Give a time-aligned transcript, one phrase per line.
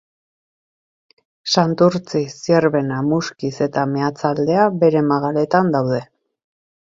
[1.55, 6.03] Santurtzi, Zierbena, Muskiz eta Meatzaldea bere magaletan daude.